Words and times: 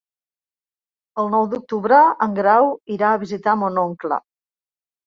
El 1.23 1.29
nou 1.35 1.45
d'octubre 1.53 2.01
en 2.29 2.35
Grau 2.41 2.73
irà 2.99 3.13
a 3.13 3.25
visitar 3.27 3.57
mon 3.65 3.83
oncle. 3.87 4.21